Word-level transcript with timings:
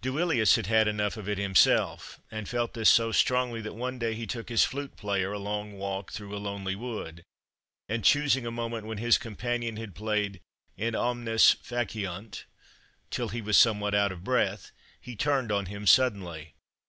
Duilius 0.00 0.54
had 0.54 0.66
had 0.66 0.86
enough 0.86 1.16
of 1.16 1.28
it 1.28 1.38
himself, 1.38 2.20
and 2.30 2.48
felt 2.48 2.72
this 2.72 2.88
so 2.88 3.10
strongly 3.10 3.60
that 3.62 3.74
one 3.74 3.98
day 3.98 4.14
he 4.14 4.28
took 4.28 4.48
his 4.48 4.64
flute 4.64 4.94
player 4.94 5.32
a 5.32 5.40
long 5.40 5.72
walk 5.72 6.12
through 6.12 6.36
a 6.36 6.38
lonely 6.38 6.76
wood, 6.76 7.24
and, 7.88 8.04
choosing 8.04 8.46
a 8.46 8.52
moment 8.52 8.86
when 8.86 8.98
his 8.98 9.18
companion 9.18 9.76
had 9.78 9.96
played 9.96 10.40
"Id 10.76 10.94
omnes 10.94 11.56
faciunt" 11.56 12.44
till 13.10 13.30
he 13.30 13.42
was 13.42 13.58
somewhat 13.58 13.92
out 13.92 14.12
of 14.12 14.22
breath, 14.22 14.70
he 15.00 15.16
turned 15.16 15.50
on 15.50 15.66
him 15.66 15.84
suddenly. 15.84 16.54